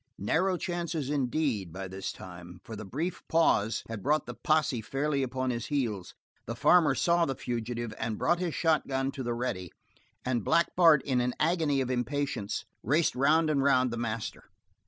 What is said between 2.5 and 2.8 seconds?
for